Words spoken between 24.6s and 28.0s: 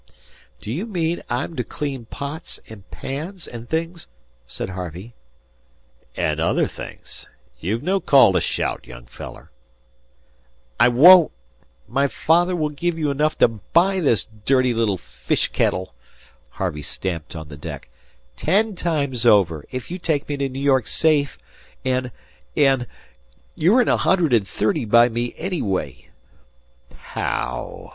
by me, anyhow." "Haow?"